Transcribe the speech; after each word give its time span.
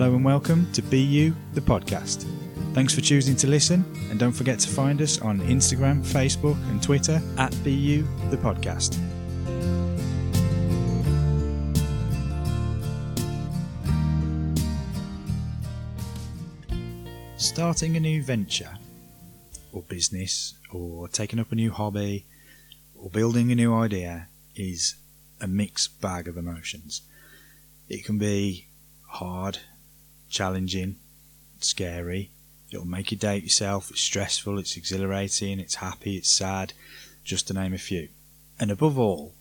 Hello 0.00 0.14
and 0.14 0.24
welcome 0.24 0.70
to 0.74 0.80
Be 0.80 1.00
You, 1.00 1.34
the 1.54 1.60
podcast. 1.60 2.24
Thanks 2.72 2.94
for 2.94 3.00
choosing 3.00 3.34
to 3.34 3.48
listen, 3.48 3.84
and 4.10 4.16
don't 4.16 4.30
forget 4.30 4.60
to 4.60 4.68
find 4.68 5.02
us 5.02 5.20
on 5.20 5.40
Instagram, 5.40 6.04
Facebook, 6.04 6.54
and 6.70 6.80
Twitter 6.80 7.20
at 7.36 7.52
Be 7.64 7.72
You, 7.72 8.06
the 8.30 8.36
podcast. 8.36 8.96
Starting 17.36 17.96
a 17.96 18.00
new 18.00 18.22
venture, 18.22 18.78
or 19.72 19.82
business, 19.82 20.54
or 20.70 21.08
taking 21.08 21.40
up 21.40 21.50
a 21.50 21.56
new 21.56 21.72
hobby, 21.72 22.24
or 22.96 23.10
building 23.10 23.50
a 23.50 23.56
new 23.56 23.74
idea 23.74 24.28
is 24.54 24.94
a 25.40 25.48
mixed 25.48 26.00
bag 26.00 26.28
of 26.28 26.36
emotions. 26.36 27.02
It 27.88 28.04
can 28.04 28.16
be 28.16 28.68
hard, 29.08 29.58
challenging, 30.28 30.96
scary. 31.60 32.30
It'll 32.70 32.86
make 32.86 33.10
you 33.10 33.16
doubt 33.16 33.42
yourself. 33.42 33.90
It's 33.90 34.00
stressful, 34.00 34.58
it's 34.58 34.76
exhilarating, 34.76 35.58
it's 35.58 35.76
happy, 35.76 36.16
it's 36.16 36.30
sad, 36.30 36.72
just 37.24 37.48
to 37.48 37.54
name 37.54 37.72
a 37.72 37.78
few. 37.78 38.08
And 38.60 38.70
above 38.70 38.98
all, 38.98 39.34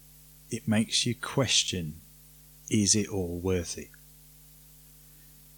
it 0.49 0.67
makes 0.67 1.05
you 1.05 1.15
question 1.15 2.01
is 2.69 2.95
it 2.95 3.07
all 3.07 3.39
worth 3.39 3.77
it? 3.77 3.89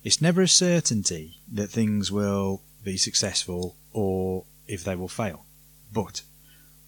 It's 0.04 0.22
never 0.22 0.42
a 0.42 0.48
certainty 0.48 1.40
that 1.52 1.70
things 1.70 2.12
will 2.12 2.62
be 2.84 2.98
successful 2.98 3.76
or 3.92 4.46
if 4.68 4.84
they 4.84 4.96
will 4.96 5.08
fail. 5.08 5.46
But 5.92 6.22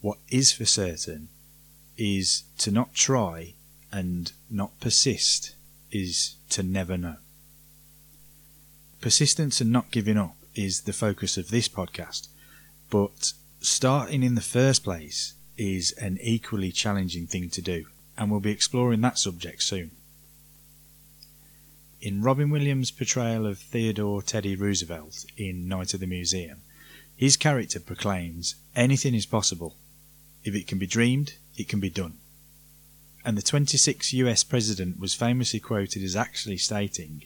what 0.01 0.19
is 0.29 0.53
for 0.53 0.65
certain 0.65 1.29
is 1.97 2.43
to 2.59 2.71
not 2.71 2.93
try 2.93 3.53
and 3.91 4.31
not 4.49 4.79
persist 4.79 5.55
is 5.91 6.35
to 6.49 6.63
never 6.63 6.97
know. 6.97 7.17
Persistence 9.01 9.59
and 9.59 9.71
not 9.71 9.89
giving 9.89 10.15
up 10.15 10.35
is 10.53 10.81
the 10.81 10.93
focus 10.93 11.35
of 11.35 11.49
this 11.49 11.67
podcast, 11.67 12.27
but 12.91 13.33
starting 13.59 14.21
in 14.21 14.35
the 14.35 14.41
first 14.41 14.83
place 14.83 15.33
is 15.57 15.91
an 15.93 16.19
equally 16.21 16.71
challenging 16.71 17.25
thing 17.25 17.49
to 17.49 17.63
do, 17.63 17.85
and 18.15 18.29
we'll 18.29 18.39
be 18.39 18.51
exploring 18.51 19.01
that 19.01 19.17
subject 19.17 19.63
soon. 19.63 19.89
In 21.99 22.21
Robin 22.21 22.51
Williams' 22.51 22.91
portrayal 22.91 23.47
of 23.47 23.57
Theodore 23.57 24.21
Teddy 24.21 24.55
Roosevelt 24.55 25.25
in 25.35 25.67
Night 25.67 25.95
of 25.95 25.99
the 25.99 26.05
Museum, 26.05 26.61
his 27.15 27.37
character 27.37 27.79
proclaims 27.79 28.53
anything 28.75 29.15
is 29.15 29.25
possible. 29.25 29.77
If 30.43 30.53
it 30.53 30.67
can 30.67 30.77
be 30.77 30.87
dreamed, 30.87 31.33
it 31.57 31.67
can 31.67 31.79
be 31.79 31.89
done. 31.89 32.19
And 33.25 33.35
the 33.35 33.41
26th 33.41 34.13
US 34.13 34.43
president 34.43 34.99
was 34.99 35.15
famously 35.15 35.59
quoted 35.59 36.03
as 36.03 36.15
actually 36.15 36.57
stating, 36.57 37.23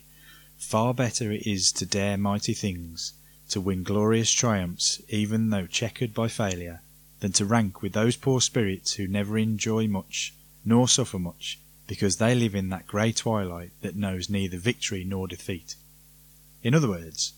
Far 0.57 0.93
better 0.93 1.31
it 1.31 1.45
is 1.45 1.71
to 1.73 1.85
dare 1.85 2.17
mighty 2.17 2.53
things, 2.53 3.13
to 3.49 3.61
win 3.61 3.83
glorious 3.83 4.31
triumphs, 4.31 5.01
even 5.09 5.49
though 5.49 5.67
checkered 5.67 6.13
by 6.13 6.27
failure, 6.27 6.81
than 7.19 7.31
to 7.33 7.45
rank 7.45 7.81
with 7.81 7.93
those 7.93 8.15
poor 8.15 8.41
spirits 8.41 8.93
who 8.93 9.07
never 9.07 9.37
enjoy 9.37 9.87
much, 9.87 10.33
nor 10.63 10.87
suffer 10.87 11.19
much, 11.19 11.59
because 11.87 12.17
they 12.17 12.33
live 12.33 12.55
in 12.55 12.69
that 12.69 12.87
grey 12.87 13.11
twilight 13.11 13.71
that 13.81 13.95
knows 13.95 14.29
neither 14.29 14.57
victory 14.57 15.03
nor 15.03 15.27
defeat. 15.27 15.75
In 16.63 16.73
other 16.73 16.89
words, 16.89 17.33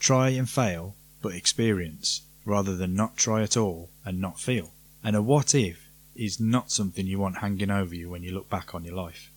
try 0.00 0.30
and 0.30 0.48
fail, 0.48 0.96
but 1.22 1.34
experience, 1.34 2.22
rather 2.44 2.76
than 2.76 2.94
not 2.94 3.16
try 3.16 3.42
at 3.42 3.56
all 3.56 3.90
and 4.04 4.20
not 4.20 4.40
feel. 4.40 4.72
And 5.04 5.14
a 5.14 5.22
what 5.22 5.54
if 5.54 5.88
is 6.14 6.40
not 6.40 6.70
something 6.70 7.06
you 7.06 7.18
want 7.18 7.38
hanging 7.38 7.70
over 7.70 7.94
you 7.94 8.10
when 8.10 8.22
you 8.22 8.32
look 8.32 8.48
back 8.48 8.74
on 8.74 8.84
your 8.84 8.94
life. 8.94 9.30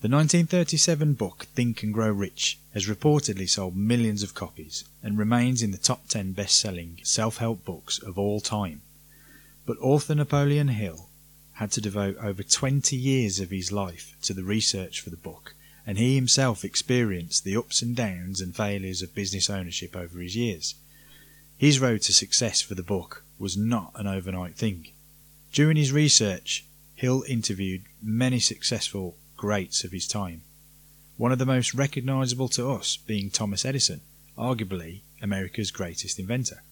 The 0.00 0.08
1937 0.08 1.14
book 1.14 1.48
Think 1.56 1.82
and 1.82 1.92
Grow 1.92 2.12
Rich 2.12 2.60
has 2.72 2.86
reportedly 2.86 3.50
sold 3.50 3.74
millions 3.74 4.22
of 4.22 4.32
copies 4.32 4.84
and 5.02 5.18
remains 5.18 5.60
in 5.60 5.72
the 5.72 5.76
top 5.76 6.06
10 6.06 6.34
best 6.34 6.56
selling 6.60 7.00
self 7.02 7.38
help 7.38 7.64
books 7.64 7.98
of 7.98 8.16
all 8.16 8.40
time. 8.40 8.82
But 9.66 9.76
author 9.80 10.14
Napoleon 10.14 10.68
Hill 10.68 11.08
had 11.54 11.72
to 11.72 11.80
devote 11.80 12.16
over 12.18 12.44
20 12.44 12.94
years 12.94 13.40
of 13.40 13.50
his 13.50 13.72
life 13.72 14.14
to 14.22 14.32
the 14.32 14.44
research 14.44 15.00
for 15.00 15.10
the 15.10 15.16
book, 15.16 15.56
and 15.84 15.98
he 15.98 16.14
himself 16.14 16.64
experienced 16.64 17.42
the 17.42 17.56
ups 17.56 17.82
and 17.82 17.96
downs 17.96 18.40
and 18.40 18.54
failures 18.54 19.02
of 19.02 19.16
business 19.16 19.50
ownership 19.50 19.96
over 19.96 20.20
his 20.20 20.36
years. 20.36 20.76
His 21.56 21.80
road 21.80 22.02
to 22.02 22.12
success 22.12 22.60
for 22.60 22.76
the 22.76 22.84
book 22.84 23.24
was 23.36 23.56
not 23.56 23.90
an 23.96 24.06
overnight 24.06 24.54
thing. 24.54 24.90
During 25.52 25.76
his 25.76 25.90
research, 25.90 26.64
Hill 26.94 27.24
interviewed 27.26 27.82
many 28.00 28.38
successful 28.38 29.16
greats 29.38 29.84
of 29.84 29.92
his 29.92 30.06
time, 30.06 30.42
one 31.16 31.32
of 31.32 31.38
the 31.38 31.46
most 31.46 31.72
recognisable 31.72 32.50
to 32.50 32.70
us 32.70 32.98
being 32.98 33.30
Thomas 33.30 33.64
Edison, 33.64 34.02
arguably 34.36 35.00
America's 35.22 35.70
greatest 35.70 36.18
inventor. 36.18 36.62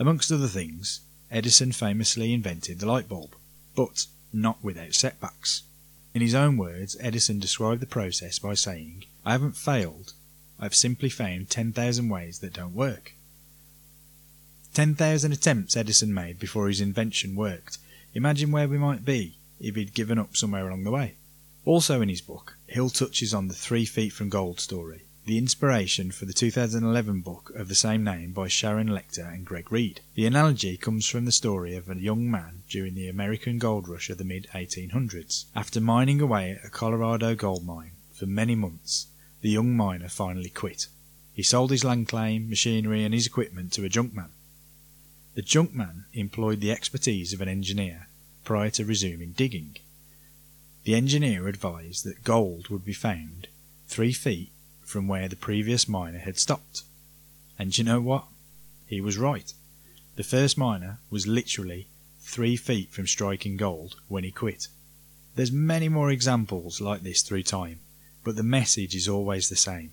Amongst 0.00 0.32
other 0.32 0.48
things, 0.48 1.00
Edison 1.30 1.70
famously 1.70 2.32
invented 2.32 2.80
the 2.80 2.86
light 2.86 3.08
bulb 3.08 3.36
but 3.76 4.06
not 4.32 4.58
without 4.60 4.92
setbacks. 4.92 5.62
In 6.12 6.20
his 6.20 6.34
own 6.34 6.56
words, 6.56 6.96
Edison 6.98 7.38
described 7.38 7.80
the 7.80 7.86
process 7.86 8.40
by 8.40 8.54
saying, 8.54 9.04
I 9.24 9.30
haven't 9.30 9.56
failed, 9.56 10.14
I've 10.58 10.74
simply 10.74 11.08
found 11.08 11.48
10,000 11.48 12.08
ways 12.08 12.40
that 12.40 12.54
don't 12.54 12.74
work. 12.74 13.14
10,000 14.74 15.32
attempts 15.32 15.76
Edison 15.76 16.12
made 16.12 16.40
before 16.40 16.66
his 16.66 16.80
invention 16.80 17.36
worked. 17.36 17.78
Imagine 18.14 18.50
where 18.50 18.66
we 18.66 18.78
might 18.78 19.04
be 19.04 19.38
if 19.60 19.76
he'd 19.76 19.94
given 19.94 20.18
up 20.18 20.36
somewhere 20.36 20.66
along 20.66 20.82
the 20.82 20.90
way. 20.90 21.14
Also 21.68 22.00
in 22.00 22.08
his 22.08 22.22
book, 22.22 22.56
Hill 22.66 22.88
touches 22.88 23.34
on 23.34 23.48
the 23.48 23.54
three 23.54 23.84
feet 23.84 24.14
from 24.14 24.30
gold 24.30 24.58
story, 24.58 25.04
the 25.26 25.36
inspiration 25.36 26.10
for 26.10 26.24
the 26.24 26.32
2011 26.32 27.20
book 27.20 27.52
of 27.54 27.68
the 27.68 27.74
same 27.74 28.02
name 28.02 28.32
by 28.32 28.48
Sharon 28.48 28.88
Lechter 28.88 29.30
and 29.30 29.44
Greg 29.44 29.70
Reid. 29.70 30.00
The 30.14 30.24
analogy 30.24 30.78
comes 30.78 31.06
from 31.06 31.26
the 31.26 31.30
story 31.30 31.76
of 31.76 31.90
a 31.90 32.00
young 32.00 32.30
man 32.30 32.62
during 32.70 32.94
the 32.94 33.06
American 33.06 33.58
gold 33.58 33.86
rush 33.86 34.08
of 34.08 34.16
the 34.16 34.24
mid 34.24 34.46
1800s. 34.54 35.44
After 35.54 35.78
mining 35.78 36.22
away 36.22 36.52
at 36.52 36.64
a 36.64 36.70
Colorado 36.70 37.34
gold 37.34 37.66
mine 37.66 37.92
for 38.14 38.24
many 38.24 38.54
months, 38.54 39.08
the 39.42 39.50
young 39.50 39.76
miner 39.76 40.08
finally 40.08 40.48
quit. 40.48 40.86
He 41.34 41.42
sold 41.42 41.70
his 41.70 41.84
land 41.84 42.08
claim, 42.08 42.48
machinery, 42.48 43.04
and 43.04 43.12
his 43.12 43.26
equipment 43.26 43.74
to 43.74 43.84
a 43.84 43.90
junkman. 43.90 44.30
The 45.34 45.42
junkman 45.42 46.04
employed 46.14 46.62
the 46.62 46.72
expertise 46.72 47.34
of 47.34 47.42
an 47.42 47.48
engineer 47.50 48.08
prior 48.42 48.70
to 48.70 48.86
resuming 48.86 49.32
digging. 49.32 49.76
The 50.84 50.94
engineer 50.94 51.48
advised 51.48 52.04
that 52.04 52.24
gold 52.24 52.68
would 52.68 52.84
be 52.84 52.92
found 52.92 53.48
three 53.86 54.12
feet 54.12 54.50
from 54.82 55.06
where 55.06 55.28
the 55.28 55.36
previous 55.36 55.88
miner 55.88 56.18
had 56.18 56.38
stopped. 56.38 56.82
And 57.58 57.76
you 57.76 57.84
know 57.84 58.00
what? 58.00 58.24
He 58.86 59.00
was 59.00 59.18
right. 59.18 59.52
The 60.16 60.24
first 60.24 60.56
miner 60.56 60.98
was 61.10 61.26
literally 61.26 61.88
three 62.20 62.56
feet 62.56 62.90
from 62.90 63.06
striking 63.06 63.56
gold 63.56 63.96
when 64.08 64.24
he 64.24 64.30
quit. 64.30 64.68
There's 65.34 65.52
many 65.52 65.88
more 65.88 66.10
examples 66.10 66.80
like 66.80 67.02
this 67.02 67.22
through 67.22 67.44
time, 67.44 67.80
but 68.24 68.36
the 68.36 68.42
message 68.42 68.94
is 68.94 69.08
always 69.08 69.48
the 69.48 69.56
same. 69.56 69.92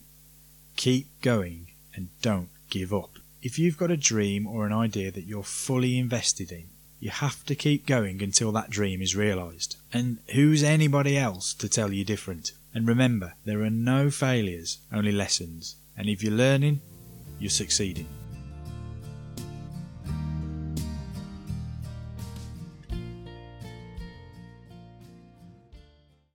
Keep 0.75 1.21
going 1.21 1.67
and 1.93 2.09
don't 2.21 2.49
give 2.69 2.93
up. 2.93 3.11
If 3.41 3.59
you've 3.59 3.77
got 3.77 3.91
a 3.91 3.97
dream 3.97 4.47
or 4.47 4.65
an 4.65 4.73
idea 4.73 5.11
that 5.11 5.25
you're 5.25 5.43
fully 5.43 5.97
invested 5.97 6.51
in, 6.51 6.69
you 7.05 7.11
have 7.11 7.45
to 7.45 7.53
keep 7.53 7.85
going 7.85 8.23
until 8.23 8.51
that 8.51 8.71
dream 8.71 8.99
is 8.99 9.15
realised. 9.15 9.77
And 9.93 10.17
who's 10.33 10.63
anybody 10.63 11.15
else 11.15 11.53
to 11.53 11.69
tell 11.69 11.93
you 11.93 12.03
different? 12.03 12.53
And 12.73 12.87
remember, 12.87 13.33
there 13.45 13.61
are 13.61 13.69
no 13.69 14.09
failures, 14.09 14.79
only 14.91 15.11
lessons. 15.11 15.75
And 15.95 16.09
if 16.09 16.23
you're 16.23 16.33
learning, 16.33 16.81
you're 17.37 17.51
succeeding. 17.51 18.07